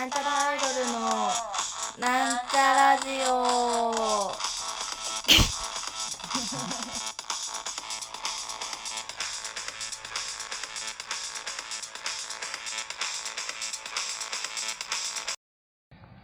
[0.00, 1.00] なんちゃらアイドルの
[1.98, 4.32] なんちゃラジオ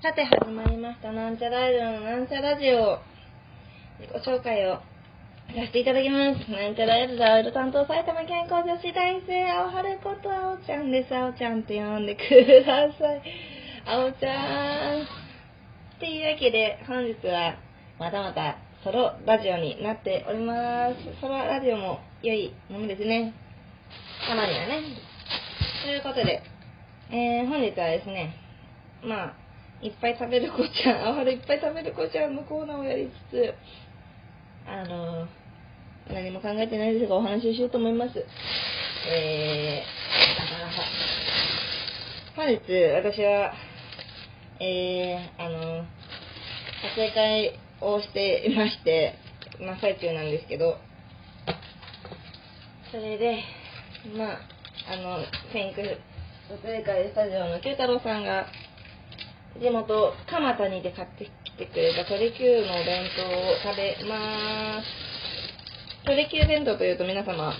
[0.01, 2.99] さて始まりましたなんちゃらアイドルのなんちゃラジオ
[4.01, 4.83] 自己紹介をさ
[5.67, 6.51] せていただきます。
[6.51, 11.15] なんちゃらアイドルアイドル担当埼玉健康女子大生青春ことあおちゃんです。
[11.15, 12.23] あおちゃんって呼んでく
[12.67, 13.56] ださい。
[13.89, 15.03] あおちゃん。
[15.03, 17.55] っていうわけで本日は
[18.01, 21.21] またまたソロラジオになっております。
[21.21, 23.33] ソロラジオも良いものですね。
[24.27, 24.83] たまにはね。
[25.85, 26.43] ということで、
[27.13, 28.35] えー、本日はですね、
[29.05, 29.35] まあ、
[29.81, 33.55] いっぱい食べる子ちゃん、あわるいっぱい食べる子ちゃんのコーナーをやりつつ、
[34.67, 35.29] あの
[36.13, 38.19] 何も考えてないですがお話ししようと思います。
[39.09, 42.59] えー、本日
[42.93, 43.55] 私は、
[44.61, 45.85] えー、あの
[46.83, 49.15] 撮影会をしていまして、
[49.59, 50.77] 真っ最中なんですけど、
[52.91, 53.43] それで、
[54.17, 54.39] まあ、
[54.93, 55.19] あの、
[55.53, 55.99] 先駆
[56.49, 58.47] 撮影会スタジオの九太郎さんが、
[59.61, 65.07] 地元蒲田にて買ってきてくれた鳥久のお弁当を食べまーす。
[66.05, 67.53] 鳥久弁当というと皆様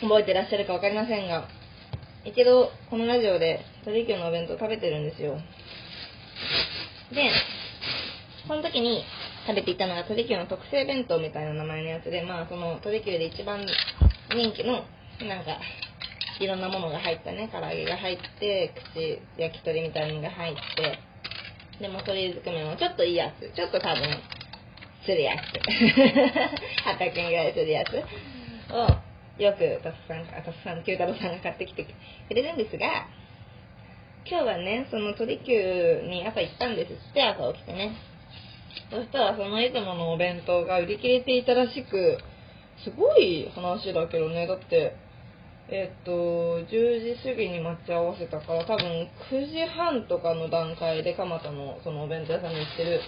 [0.00, 1.48] 覚えてらっしゃるか分かりませんが
[2.24, 5.38] 一度このラジオで鳥久のお弁当食べてるんですよ。
[7.12, 7.30] で
[8.46, 9.04] その時に
[9.46, 13.64] 食べていたのが鳥久の特製弁当みたいな名前のやつでまあその鳥久で一番
[14.30, 14.84] 人気の
[15.26, 15.58] なんか
[16.40, 21.12] いろんなものが入ったね唐揚げが入って口焼き鳥みたいなのが入って
[21.82, 23.50] でも鶏づくめもちょっといいやつ。
[23.56, 24.02] ちょっと多分、
[25.04, 25.58] するやつ。
[26.86, 27.96] 800円ぐらいするやつ
[28.72, 31.84] を、よく、たつさん、たつさん、九太郎さんが買ってきて
[32.28, 33.08] くれるんですが、
[34.24, 35.52] 今日はね、その鳥久
[36.08, 37.96] に朝行ったんですって、朝起きてね。
[38.90, 42.18] そしたら、そのいつものお弁当が売り切れていたらしく、
[42.84, 44.96] すごい話だけどね、だって、
[45.68, 53.00] えっと、10時過ぎに待ち合わせたから、多分9時半とかの段階で蒲田のそのお弁当屋さんに行ってる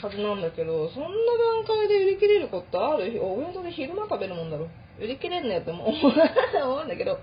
[0.00, 3.20] はずなんだけど、そんな段階で売り切れることある？
[3.22, 4.68] お弁当で昼間食べるもんだろ。
[4.98, 7.18] 売り切れんのやっても 思うんだけど。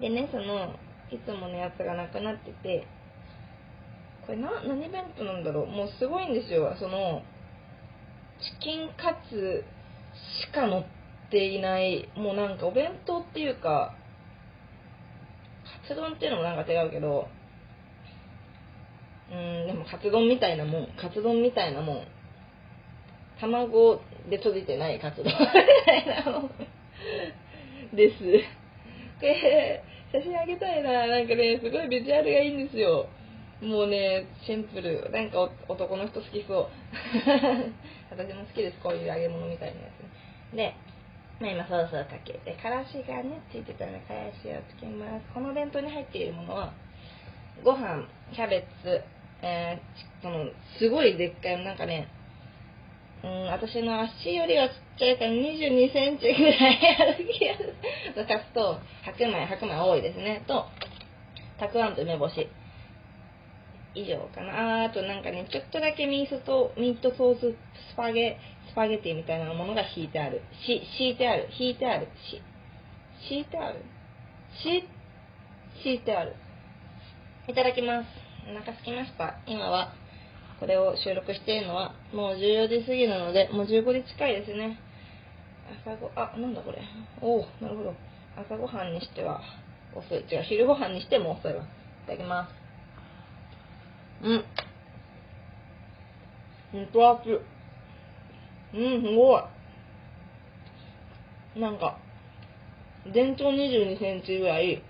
[0.00, 0.74] でね、その、
[1.14, 2.86] いつものやつがなくなってて、
[4.26, 5.66] これな、何弁当なんだろう？
[5.66, 6.74] もうすごいんですよ。
[6.78, 7.22] その、
[8.40, 9.64] チキンカツ
[10.48, 10.84] しか乗っ
[11.30, 13.94] ていない、もうなんかお弁当っていうか、
[15.88, 17.28] カツ丼っていうのもなんか違うけど、
[19.30, 22.06] うん、でもカツ丼みたいなもん、カツ丼みたいなもん、
[23.40, 24.00] 卵
[24.30, 26.50] で閉じてないカツ丼みたいなもん
[27.94, 28.18] です。
[29.20, 29.82] これ、
[30.14, 33.08] 写真あげたいな、なんかね、すごいビジュアルがいいんですよ。
[33.60, 35.10] もうね、シンプル。
[35.10, 36.68] なんか男の人好きそう。
[38.14, 39.88] 私も好きです、こういう揚げ物みたいなや
[40.52, 40.56] つ。
[40.56, 40.72] で、
[41.40, 45.26] ま、今ソースをかけて、からしがね、ついてたので、からしをつけます。
[45.34, 46.72] この弁当に入っているものは、
[47.64, 49.02] ご飯、キャベツ、
[49.42, 50.48] えー、その、
[50.78, 52.06] すごいでっかい、なんかね、
[53.24, 57.74] うん、私の足よりはちっちゃいから22センチぐらいある気がする。
[58.16, 60.44] のカツと、白米、白米多いですね。
[60.46, 60.66] と、
[61.58, 62.48] たくあんと梅干し。
[63.94, 64.82] 以上かな。
[64.82, 67.56] ああとなんかね、ちょっとだけミートと、ミートソース、
[67.92, 68.36] スパゲ、
[68.70, 70.42] スパゲティみたいなものが引いてある。
[70.66, 71.48] し、敷いてある。
[71.58, 72.08] 引いてある。
[72.30, 72.42] し、
[73.28, 73.78] 敷いてある？
[74.62, 74.84] し、
[75.82, 76.34] 敷いてある。
[77.48, 78.06] いただきます。
[78.50, 79.38] お腹すきました。
[79.46, 79.94] 今は、
[80.60, 84.78] これを収録しているのは、もう14時過ぎなので、もう15時近いですね。
[85.84, 86.80] 朝ご、あ、なんだこれ。
[87.20, 87.96] おおなるほど。
[88.36, 89.40] 朝ごはんにしては
[89.94, 90.18] 遅い。
[90.30, 91.62] 違う、昼ごはんにしても遅いわ。
[91.62, 91.66] い
[92.06, 92.54] ただきます。
[94.24, 94.44] うん。
[96.74, 97.38] うんと熱い。
[98.74, 99.42] うん、すごい。
[101.60, 101.98] なんか、
[103.12, 104.82] 全長22センチぐらい、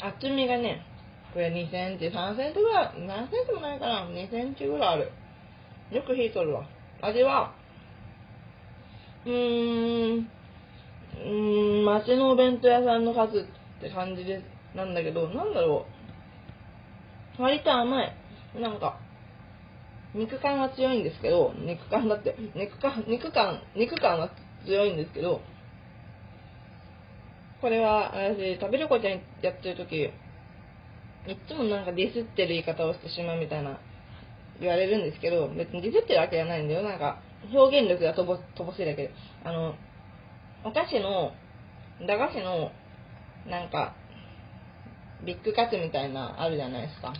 [0.00, 0.84] 厚みがね、
[1.32, 5.12] これ2センチ、3センチぐらい、何センチもないかな、2センチぐらいある。
[5.90, 6.66] よく火取るわ。
[7.02, 7.52] 味は、
[9.24, 13.46] うーん、うーん、町のお弁当屋さんのカツ
[13.78, 14.42] って感じで、
[14.74, 15.86] なんだけど、なんだろ
[17.38, 17.42] う。
[17.42, 18.12] 割と甘い。
[18.54, 18.98] なんか、
[20.14, 24.30] 肉感は強いんですけど、肉感だって、肉感、肉感、肉感は
[24.64, 25.42] 強いんですけど、
[27.60, 30.10] これは、私、食べる子ちゃんやってる時
[31.26, 33.80] いつもなんかディスってる言い方をしてしまうみたいな、
[34.60, 36.82] 言われるんですけど、別にディスってるわけじゃないんだよ。
[36.82, 37.20] なんか、
[37.52, 39.14] 表現力が乏しいだけで。
[39.44, 39.74] あの、
[40.64, 41.32] お菓子の、
[42.06, 42.72] 駄菓子の、
[43.46, 43.94] なんか、
[45.24, 47.12] ビッグカツみたいなあるじゃないですか。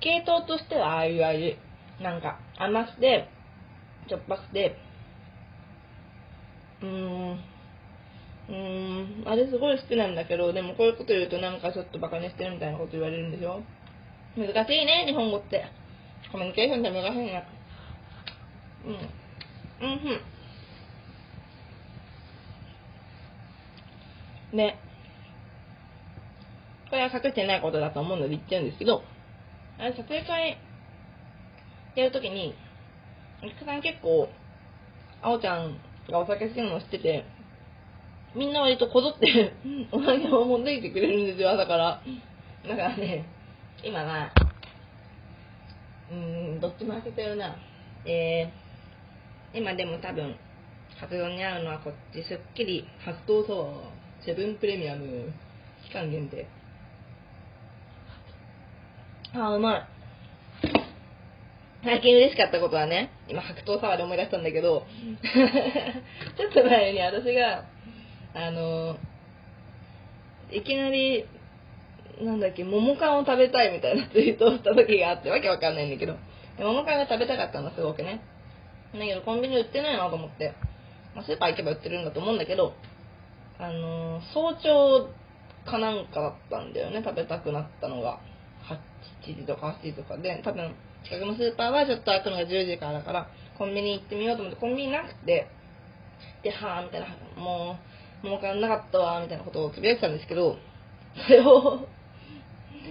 [0.00, 1.56] 系統としてはああいう味。
[2.00, 3.28] なんか甘くて、
[4.08, 4.76] しょっぱくて、
[6.82, 7.44] うーん、
[8.50, 13.62] うん、あれすごい好きなんだけど、でもこういうこと言うとなんかちょっとバカにしてるみたいなこと言われるんでしょ？
[14.36, 15.66] 難しいね、日本語って。
[16.32, 17.44] コミュニケーションって難しいね。
[18.86, 19.88] うん。
[19.88, 20.08] うんふ
[24.54, 24.56] ん。
[24.56, 24.78] ね。
[26.90, 29.04] これは隠してないことだと思うので言っちゃうんですけど、
[29.78, 30.58] あれ、撮影会
[31.94, 32.54] やるときに、
[33.44, 34.28] お客さん結構、
[35.22, 37.24] あおちゃんがお酒好きなの知ってて、
[38.34, 39.52] みんな割とこぞって
[39.90, 42.00] お酒を持ってきてくれるんですよ、朝から。
[42.68, 43.24] だからね、
[43.82, 44.30] 今は、
[46.10, 47.56] うーん、どっちも開けてるな。
[48.04, 50.36] えー、今でも多分、
[51.00, 55.32] 発動に合うのはこっち、すっきり、発動サワー、セブンプレミアム、
[55.84, 56.46] 期間限定。
[59.34, 59.86] あー、うまい。
[61.82, 64.86] 最近嬉しかったことはね、今白桃サワーで思い出したんだけど、
[66.36, 67.64] ちょっと前に私が、
[68.34, 68.96] あの、
[70.52, 71.26] いきなり、
[72.20, 76.16] なんだっけ、桃缶を食べたいみたいなツイートをした時があって、わけわかんないんだけど、
[76.58, 78.20] 桃缶が食べたかったの、すごくね。
[78.92, 80.54] だけど、コンビニ売ってないなと思って、
[81.14, 82.74] まあ、スーパー行けば売ってるんだと思うんだけど、
[83.58, 85.10] あの早朝
[85.66, 88.20] かなんかだったんだよね、食べたくなったのが。
[89.26, 90.74] 7時とか8時とかで、多分、
[91.04, 93.28] 近くのスーパーはちょっと開くのが10時からだから、
[93.58, 95.46] コンビニ行ってみようと思って、コンビニなくて、
[96.42, 97.06] で、はぁ、みたいな、
[97.36, 100.56] もう、もうかんなかったわ、みたいなことをつぶやいてたんですけど、
[101.26, 101.86] それを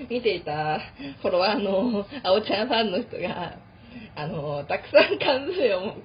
[0.10, 0.80] 見ていた
[1.22, 3.58] フォロワーの、あおちゃんファンの人が、
[4.16, 5.96] あの、たくさん缶詰を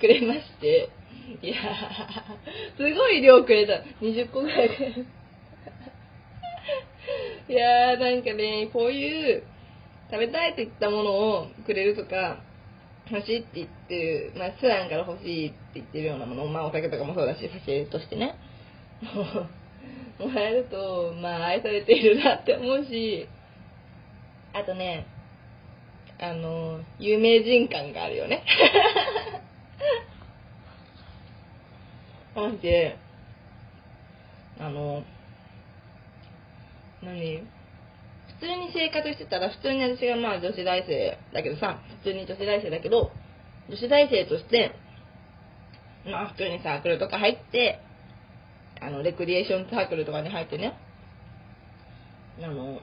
[0.00, 0.90] くれまして、
[1.42, 1.56] いや、
[2.76, 3.82] すごい量くれた。
[4.04, 4.68] 20個ぐらい。
[7.48, 9.42] いやー、なんかね、こういう、
[10.10, 12.38] 食べたいって言ったものをくれるとか、
[13.10, 18.36] 欲しいって言ってる、まあ、普段から欲しいって言ってるようなもの、まあ、お酒とかもそうだし、差し入れとしてね、
[20.18, 23.28] もらえると、まあ、愛されているなって思うし、
[24.52, 25.06] あとね、
[26.18, 28.42] あの、有名人感があるよね。
[32.34, 32.96] マジで、
[34.58, 35.04] あの、
[37.02, 37.38] 何？
[38.38, 43.10] 普通に生活してたら、普通に私がまあ女子大生だけどさ、普通に女子大生だけど、
[43.68, 44.74] 女子大生として、
[46.04, 47.80] まあ普通にサークルとか入って、
[48.86, 50.78] あの、レクリエーションサークルとかに入ってね、
[52.40, 52.80] あの、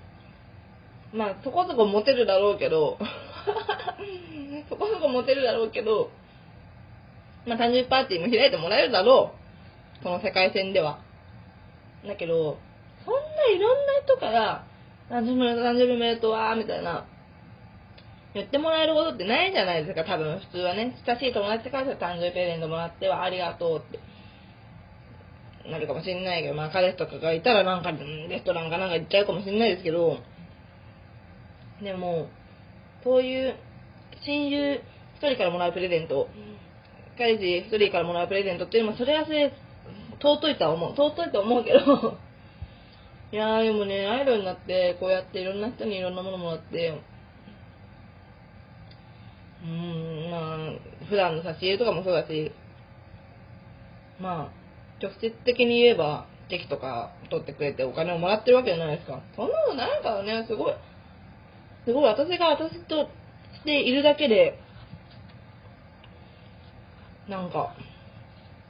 [1.13, 2.99] まあそこそこモテるだろうけど、
[4.67, 6.11] そこそこモテるだろうけど、
[7.45, 9.33] まあ誕生日パーティーも開いてもらえるだろ
[10.01, 10.03] う。
[10.03, 10.99] この世界線では。
[12.05, 12.57] だけど、
[13.05, 14.65] そんないろんな人から、
[15.09, 17.05] 誕生日誕生日おめでとうわーみたいな、
[18.33, 20.97] 言ってもらえることってないじゃないですか、多分普通はね。
[21.07, 23.99] 親しい友達から誕生日プレゼントもらってはありがとうって。
[25.69, 30.17] なるかもしれないけど、まあ彼氏とかがいたらなんか、レストランかなんか行っちゃうかもしれないですけど、
[31.81, 32.27] でも、
[33.03, 33.55] そういう
[34.25, 34.81] 親友
[35.15, 36.27] 一人からもらうプレゼント、
[37.17, 39.53] 彼氏一人からもらうプレゼントっていうのも、それはそれ、
[40.21, 40.91] 尊いとは思う。
[40.91, 41.79] 尊いとは思うけど
[43.31, 46.93] いやーでもね、アイドルになって、こうやっていろんな人にいろんなものもらって、
[49.63, 52.51] うん、まあ、普段の差し入れとかもそうだし、
[54.19, 54.62] まあ、
[55.03, 59.21] 直接的に言えば、チェキとか取ってくれてお金をもらってるわけじゃないですか。
[59.35, 60.73] そんなのないからね、すごい、
[61.85, 63.09] すごい私が私と
[63.53, 64.57] しているだけで、
[67.27, 67.75] なんか、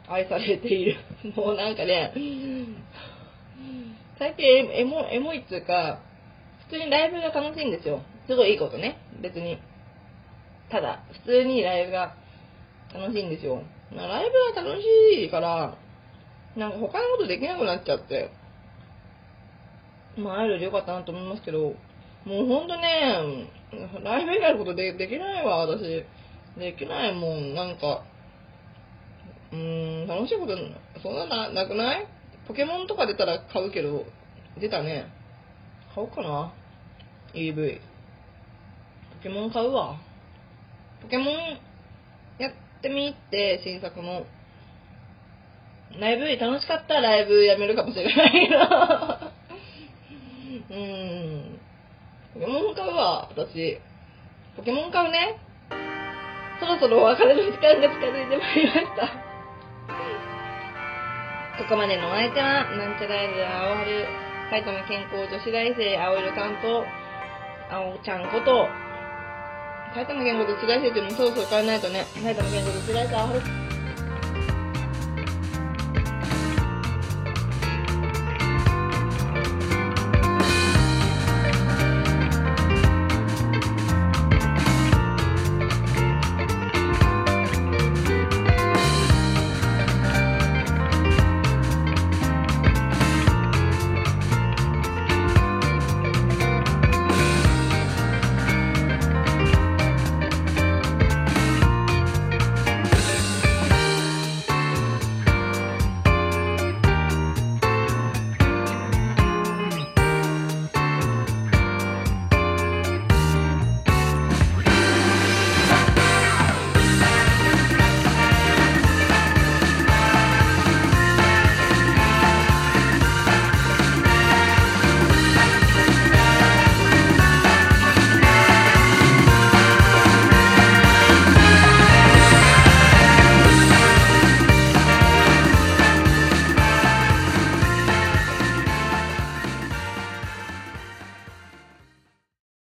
[0.07, 0.97] 愛されている。
[1.35, 2.13] もうなんかね、
[4.17, 5.99] 最近エモエモいっつうか、
[6.67, 8.01] 普通にライブが楽しいんですよ。
[8.25, 8.97] すごいいいことね。
[9.21, 9.59] 別に。
[10.69, 12.15] ただ、普通にライブが
[12.93, 13.61] 楽しいんですよ。
[13.95, 14.85] ライブが楽し
[15.25, 15.75] いから、
[16.55, 18.31] なんか他のことできなくなっちゃって。
[20.17, 23.48] まあ、アイドルでよかったなと思いますけど、もうほんとね、
[24.03, 26.05] ライブ以外のことでできないわ、私。
[26.57, 28.03] できないもん、なんか。
[29.51, 30.55] うーん、楽しいこと、
[31.01, 32.07] そんなな、なくない？
[32.48, 34.05] ポケモンとか出たら買うけど、
[34.60, 35.07] 出たね。
[35.95, 36.53] 買おうかな。
[37.33, 37.79] EV。
[37.79, 40.00] ポケモン買うわ。
[41.01, 41.27] ポケモン
[42.38, 44.25] やってみて、新作の。
[46.00, 48.59] ライブ楽しかったらライブやめるかもしれないけど。
[50.71, 51.59] うん。
[52.33, 53.79] ポケモン買うわ、私。
[54.57, 55.38] ポケモン買うね。
[56.59, 59.07] そろそろお別れの時間が近づいてまいりました。
[61.57, 64.07] ここまでのお相手は、なんちゃらイル青春、
[64.50, 66.85] 埼玉健康女子大生青色担当
[67.71, 68.67] 青ちゃんこと
[69.95, 73.62] 埼玉健康女子大生っていうのもそろそろ変えないとね埼玉健康女子大生青春